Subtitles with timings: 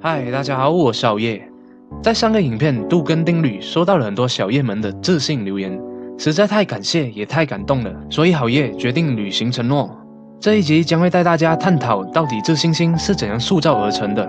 [0.00, 1.42] 嗨，大家好，我是小叶。
[2.00, 5.76] 在上个影片杜根定律收到了很多小叶们的自信留言，
[6.16, 9.90] 实在太感谢，也太感动了，所以好叶决定履行承诺。
[10.38, 14.24] 这一集将会带大家探讨到底自信心是怎样塑造而成的。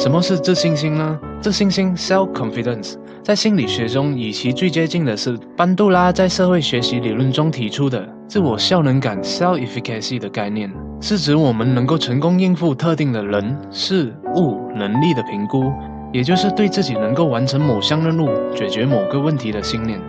[0.00, 1.20] 什么是自信心呢？
[1.42, 15.70] 自信心 （self-confidence） 在心理学中，与其最接近的是班杜拉在社会学习理论中提出的自我效能感 （self-efficacy） 的概念，是指我们能够成功应付特定的人、事物能力的评估，
[16.14, 20.00] 也就是对自己能够完成某项任务、解决某个问题的信念。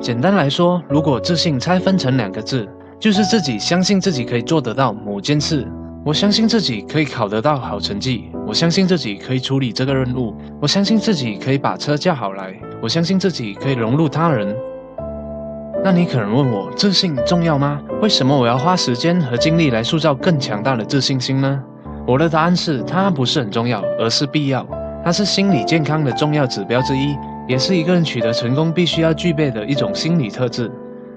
[0.00, 2.68] 简单来说，如果自信拆分成两个字，
[3.00, 5.66] 就是自己相信自己可以做得到某件事。
[6.04, 14.54] 我相信自己可以考得到好成绩，我相信自己可以处理这个任务，我相信自己可以把车叫好来，我相信自己可以融入他人。
[15.82, 17.80] 那你可能问我，自信重要吗？
[18.02, 21.62] 为什么我要花时间和精力来塑造更强大的自信心呢？
[22.06, 24.66] 我的答案是，它不是很重要，而是必要。
[25.02, 27.16] 它是心理健康的重要指标之一，
[27.48, 30.70] 也是一个人取得成功必须要具备的一种心理特质。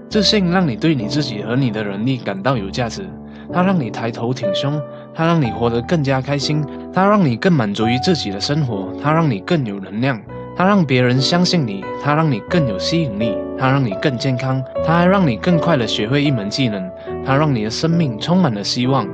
[0.08, 3.06] 自信让你对你自己和你的能力感到有价值。
[3.54, 4.82] 它让你抬头挺胸，
[5.14, 10.22] 它让你活得更加开心，它让你更满足于自己的生活，它让你更有能量，
[10.56, 16.90] 它让别人相信你，它让你更有吸引力，它让你更健康，它还让你更快地学会一门技能，
[17.26, 19.08] 它让你的生命充满了希望。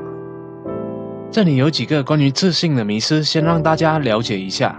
[1.31, 4.75] 这里有几个关于自信的迷思，先让大家了解一下。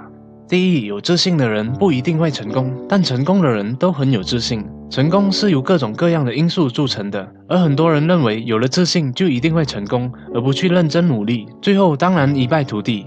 [0.48, 4.64] 第一，有自信的人不一定会成功，但成功的人都很有自信。
[4.90, 13.04] 成功是由各种各样的因素组成的，而很多人认为有了自信就一定会成功，而不去认真努力，最后当然一败涂地。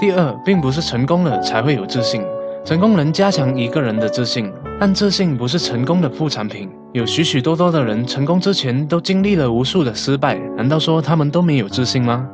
[0.00, 2.22] 第二，并不是成功了才会有自信，
[2.64, 4.50] 成功能加强一个人的自信，
[4.80, 6.70] 但自信不是成功的副产品。
[6.92, 12.26] 有许许多多的人成功之前都经历了无数的失败，难道说他们都没有自信吗？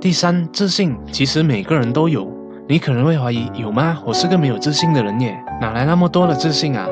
[0.00, 2.28] 第三，自信其实每个人都有，
[2.68, 3.98] 你可能会怀疑有吗？
[4.04, 6.86] 我是个没有自信的人耶，哪来那么多的自信啊？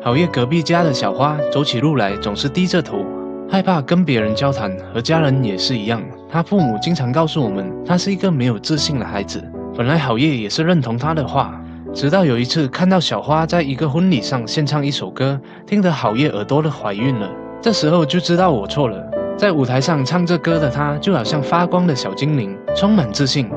[0.00, 3.04] 好叶隔壁家的小花走起路来总是低着头，
[3.50, 6.00] 害怕跟别人交谈，和家人也是一样。
[6.30, 9.42] 他父母经常告诉我们，他是一个没有自信的孩子。
[9.76, 11.60] 本来好叶也是认同他的话，
[11.92, 17.28] 直到有一次看到小花在一个婚礼上献唱一首歌，听得好叶耳朵都怀孕了。
[17.60, 19.04] 这时候就知道我错了。
[19.36, 23.50] 在舞台上唱着歌的他，就好像发光的小精灵，充满自信。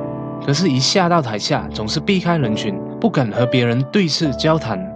[0.44, 4.91] 可是，一下到台下，总是避开人群，不敢和别人对视交谈。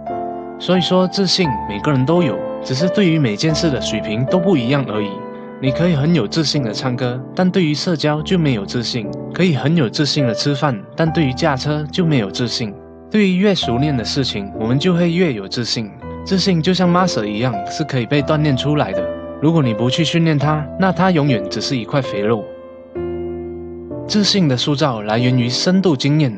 [0.58, 5.10] 所以说，自信每个人都有，只是对于每件事的水平都不一样而已。
[5.60, 12.74] 你可以很有自信的唱歌，但对于社交就没有自信；可以很有自信的吃饭，但对于驾车就没有自信。
[13.10, 15.90] 对于越熟练的事情，我们就会越有自信。
[16.24, 19.02] 自信就像 muscle 一样，是可以被锻炼出来的。
[19.40, 22.44] 如果你不去训练它，那它永远只是一块肥肉。
[24.06, 26.34] 自信的塑造来源于深度经验。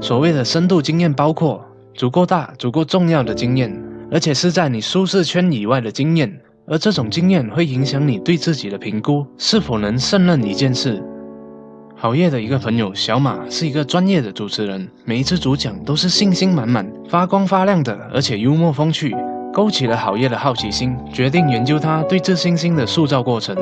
[0.00, 1.64] 所谓的深度经验，包括。
[1.94, 3.72] 足够大、足够重要的经验，
[4.10, 11.02] 而且是在你舒适圈以外的经验，而这种经验会影响你对自己的评估，是否能胜任一件事。
[11.94, 19.14] 好业的一个朋友小马是一个专业的主持人，每一次主讲都是信心满满、发光发亮的，而且幽默风趣，
[19.52, 23.56] 勾起了好业的好奇心，决定研究他对自信心的塑造过程。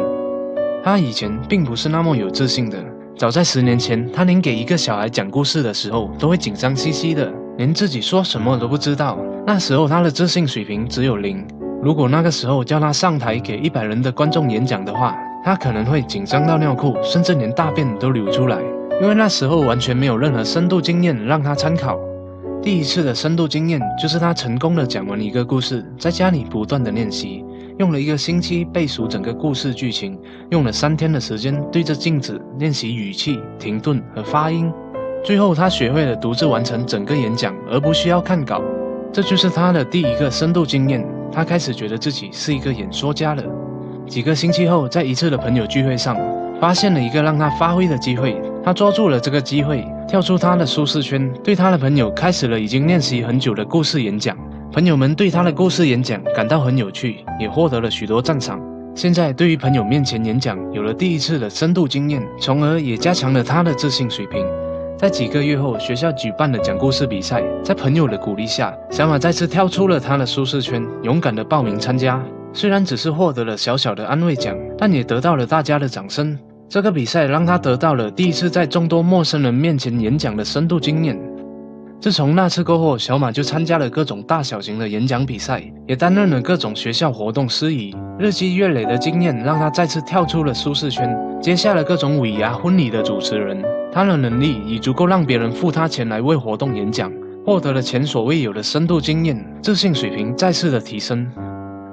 [0.82, 2.82] 他以前并不是那么有自信的，
[3.14, 7.30] 早在十年前，他连给一个小孩讲故事的时候都会紧张兮兮的。
[7.60, 11.46] 连自己说什么都不知道，那时候他的自信水平只有零。
[11.82, 18.62] 如果那个时候叫他上台给一百人的观众演讲的话，他可能会紧张到尿裤，甚至连大便都流出来。
[19.02, 22.00] 因为那时候完全没有任何深度经验让他参考。
[22.62, 27.44] 第一次的深度经验就是他成功的讲完一个故事，在家里不断的练习，
[27.78, 34.72] 用了一个星期背熟整个故事剧情，用了三天的时间对着镜子练习语气、停顿和发音。
[35.22, 38.62] 最后，他学会了独自完成整个演讲，而不需要看稿。
[39.12, 41.06] 这就是他的第一个深度经验。
[41.32, 43.42] 他开始觉得自己是一个演说家了。
[44.08, 46.16] 几个星期后，在一次的朋友聚会上，
[46.60, 48.40] 发现了一个让他发挥的机会。
[48.64, 54.36] 他抓住了这个机会，跳出他的舒适圈，对他的朋友开始了已经练习很久的故事演讲。
[54.72, 58.60] 朋友们对他的故事演讲感到很有趣，也获得了许多赞赏。
[58.94, 64.44] 现在，对于朋友面前演讲有了第一次的深度经验，从而也加强了他的自信水平。
[65.00, 67.42] 在几个月后，学校举办了讲故事比赛。
[67.64, 72.22] 在朋友的鼓励下，小马再次跳出了他的舒适圈，勇敢地报名参加。
[72.52, 76.38] 虽然只是获得了小小的安慰奖，但也得到了大家的掌声。
[76.68, 81.18] 这个比赛让他得到了第一次在众多陌生人面前演讲的深度经验。
[81.98, 87.96] 自从那次过后，小马就参加了各种大小型的演讲比赛，也担任了各种学校活动司仪。
[88.18, 93.64] 日积月累的经验让他再次跳出了舒适圈，接下了各种尾牙婚礼的主持人。
[93.92, 97.12] 他的能力已足够让别人付他钱来为活动演讲，
[97.44, 101.26] 获得了前所未有的深度经验，自信水平再次的提升。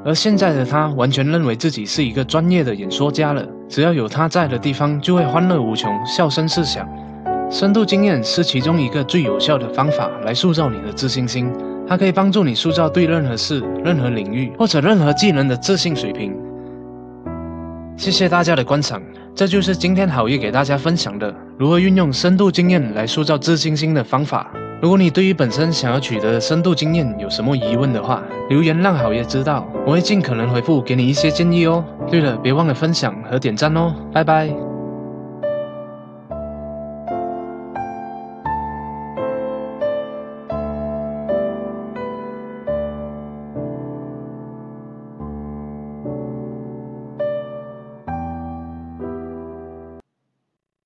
[0.05, 6.87] 而现在的他完全认为自己是一个专业的演说家了，只要有他在的地方，就会欢乐无穷，笑声四响。
[7.49, 11.51] 深度经验是其中一个最有效的方法来塑造你的自信心，
[11.87, 16.33] 它可以帮助你塑造对任何事、任何领域或者任何技能的自信水平。
[17.97, 19.01] 谢谢大家的观赏，
[19.33, 24.51] 这就是今天好意给大家分享的如何运用深度经验来塑造自信心的方法。
[24.79, 31.83] 如果你对于本身想要取得深度经验有什么疑问的话，留言让好爷知道，我会尽可能回复，给你一些建议哦。
[32.09, 34.66] 对了，别忘了分享和点赞哦，拜拜。